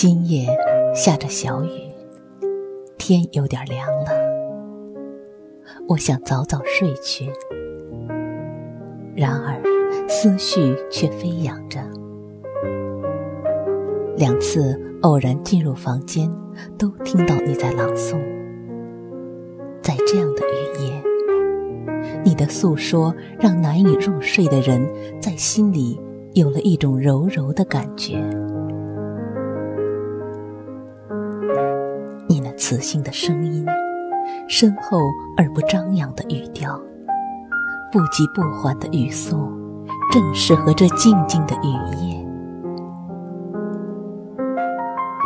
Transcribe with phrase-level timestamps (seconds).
[0.00, 0.46] 今夜
[0.94, 1.70] 下着小雨，
[2.96, 4.12] 天有点凉了。
[5.88, 7.28] 我想早早睡去，
[9.16, 9.60] 然而
[10.08, 11.80] 思绪却飞扬着。
[14.16, 16.30] 两次偶然进入房间，
[16.78, 18.20] 都听到你在朗诵。
[19.82, 21.02] 在这样的雨夜，
[22.22, 24.88] 你的诉说让难以入睡的人
[25.20, 26.00] 在心里
[26.34, 28.22] 有了一种柔柔的感觉。
[32.68, 33.64] 磁性的声音，
[34.46, 34.98] 深厚
[35.38, 36.78] 而不张扬的语调，
[37.90, 39.50] 不急不缓的语速，
[40.12, 42.18] 正适合这静静的雨夜。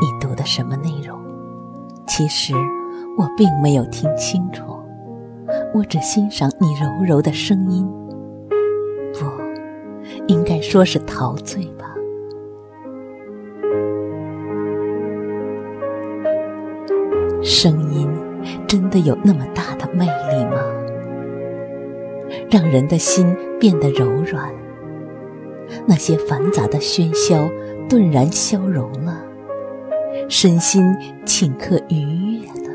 [0.00, 1.16] 你读的什么内容？
[2.08, 2.54] 其实
[3.16, 4.64] 我并没有听清楚，
[5.72, 7.88] 我只欣赏你柔柔的声音。
[9.14, 9.26] 不，
[10.26, 11.64] 应该说是陶醉
[17.48, 18.06] 声音
[18.66, 20.60] 真的有那么大的魅力吗？
[22.50, 24.52] 让人的心变得柔软，
[25.86, 27.48] 那些繁杂的喧嚣
[27.88, 29.24] 顿然消融了，
[30.28, 32.70] 身心顷刻愉悦了。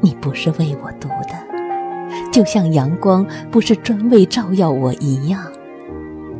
[0.00, 5.42] 你不是为我读的，就像阳光不是专为照耀我一样，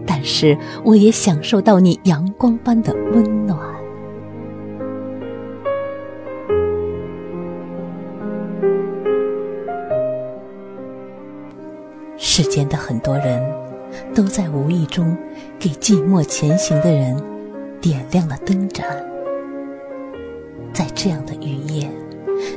[0.06, 3.73] 但是我也享受到你阳光般的温暖。
[12.54, 13.42] 间的很多人，
[14.14, 15.16] 都在无意中
[15.58, 17.20] 给寂寞前行的人
[17.80, 18.86] 点亮了灯盏。
[20.72, 21.90] 在这样的雨夜，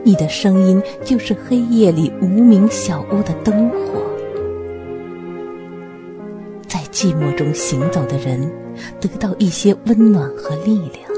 [0.04, 4.04] 你的声音就是黑夜里无名小屋的灯火。
[6.68, 8.48] 在寂寞中行走的人，
[9.02, 11.10] 得到一些温暖和力量。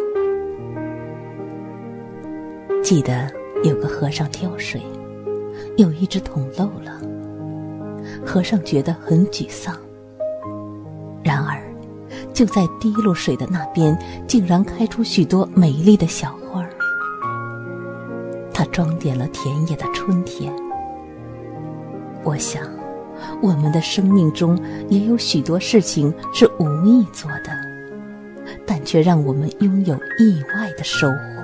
[2.82, 3.30] 记得
[3.62, 4.82] 有个和尚挑水，
[5.76, 6.99] 有一只桶漏了。
[8.26, 9.76] 和尚觉得很沮丧。
[11.24, 11.62] 然而，
[12.34, 13.98] 就在滴落水的那边，
[14.28, 16.70] 竟然开出许多美丽的小花儿。
[18.54, 20.54] 它装点了田野的春天。
[22.24, 22.64] 我想，
[23.42, 24.58] 我们的生命中
[24.90, 27.52] 也有许多事情是无意做的，
[28.66, 31.39] 但却让我们拥有意外的收获。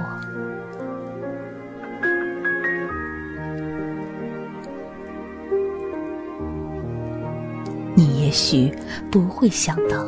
[8.35, 8.69] 许
[9.09, 10.05] 不会想到，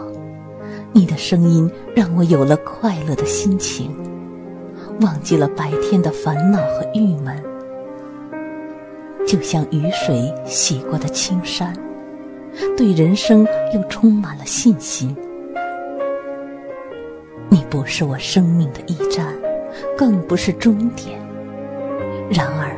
[0.91, 3.95] 你的声音让我有了快乐的心情，
[4.99, 7.41] 忘记了白天的烦恼和郁闷，
[9.25, 11.73] 就像雨水洗过的青山，
[12.75, 15.15] 对人生又充满了信心。
[17.49, 19.33] 你不是我生命的驿站，
[19.97, 21.17] 更不是终点，
[22.29, 22.75] 然而，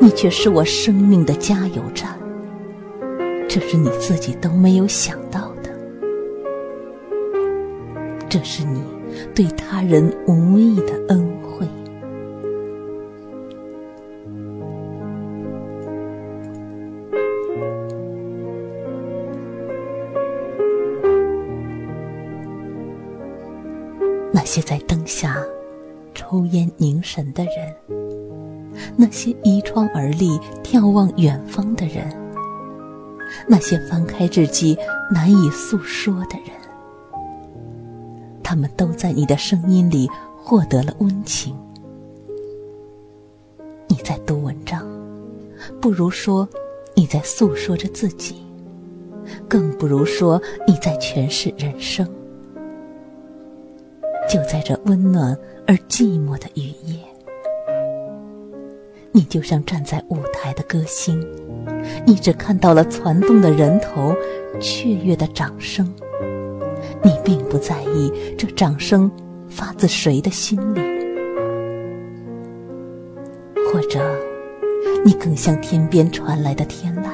[0.00, 2.17] 你却是我生命的加油站。
[3.48, 5.70] 这是你自己都没有想到的，
[8.28, 8.82] 这是你
[9.34, 11.66] 对他人无意的恩惠。
[24.30, 25.42] 那些在灯下
[26.14, 27.74] 抽烟凝神的人，
[28.94, 32.27] 那些倚窗而立眺望远方的人。
[33.46, 34.76] 那些翻开日记
[35.12, 36.50] 难以诉说的人，
[38.42, 41.56] 他们都在你的声音里获得了温情。
[43.86, 44.86] 你在读文章，
[45.80, 46.48] 不如说
[46.94, 48.42] 你在诉说着自己，
[49.48, 52.06] 更不如说你在诠释人生。
[54.30, 55.34] 就在这温暖
[55.66, 56.98] 而寂寞的雨夜，
[59.18, 61.20] 你就像站在舞台的歌星。
[62.06, 64.14] 你只看到了攒动的人头，
[64.60, 65.92] 雀跃的掌声。
[67.02, 69.10] 你并不在意这掌声
[69.48, 70.80] 发自谁的心里，
[73.72, 73.98] 或者，
[75.04, 77.08] 你更像天边传来的天籁，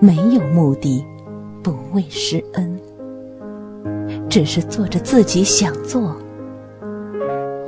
[0.00, 1.02] 没有目的，
[1.62, 2.78] 不为施恩，
[4.28, 6.14] 只是做着自己想做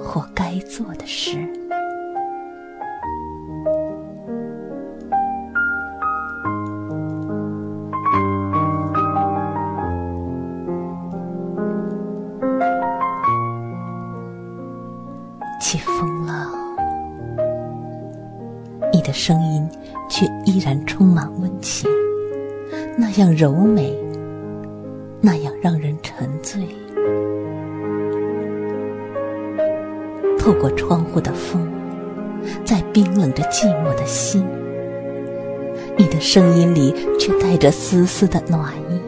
[0.03, 1.39] 或该做的事。
[19.15, 19.67] 声音
[20.11, 21.89] 却依然充满温情，
[22.99, 23.97] 那样柔美，
[25.21, 26.61] 那样让人沉醉。
[30.39, 31.67] 透过窗户的风，
[32.65, 34.45] 在冰冷着寂寞的心，
[35.97, 39.01] 你的声音里却带着丝丝的暖意，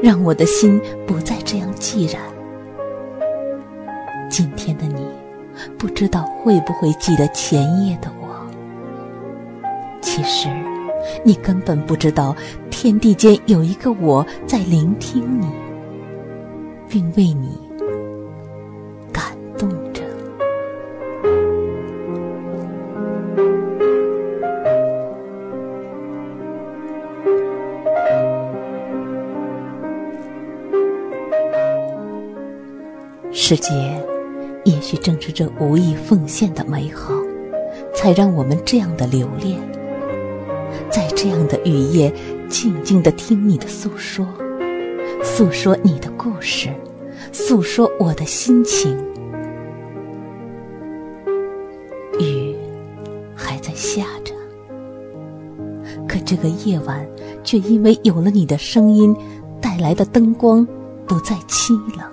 [0.00, 2.22] 让我的心不再这样寂然。
[4.30, 5.04] 今天的你。
[5.76, 8.19] 不知道会不会记得前夜的我？
[10.12, 10.48] 其实，
[11.24, 12.34] 你根本不知道，
[12.68, 15.46] 天地间有一个我在聆听你，
[16.88, 17.56] 并为你
[19.12, 19.24] 感
[19.56, 20.02] 动着。
[33.30, 33.70] 世界。
[34.64, 37.14] 也许正是这无意奉献的美好，
[37.94, 39.58] 才让我们这样的留恋，
[40.90, 42.12] 在这样的雨夜，
[42.48, 44.26] 静静的听你的诉说，
[45.22, 46.68] 诉说你的故事，
[47.32, 48.98] 诉说我的心情。
[52.18, 52.56] 雨
[53.36, 54.34] 还在下着，
[56.08, 57.06] 可这个夜晚
[57.44, 59.16] 却因为有了你的声音
[59.60, 60.66] 带来的灯光，
[61.06, 62.04] 不再凄冷。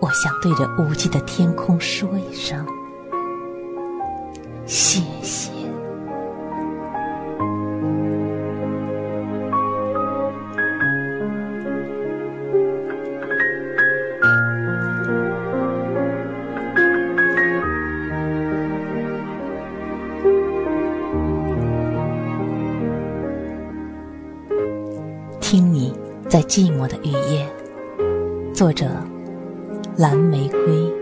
[0.00, 2.66] 我想对着无际的天空说一声
[4.72, 5.52] 谢谢。
[25.38, 25.94] 听你
[26.30, 27.46] 在寂寞的雨夜，
[28.54, 28.86] 作者。
[29.98, 31.01] 蓝玫瑰。